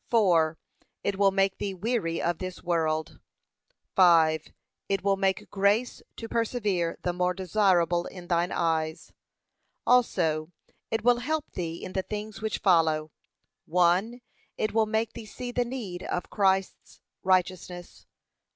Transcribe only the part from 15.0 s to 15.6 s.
thee see